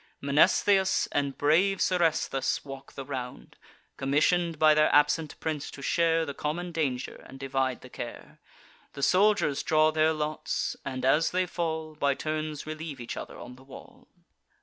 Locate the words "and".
1.11-1.37, 7.27-7.39, 10.83-11.05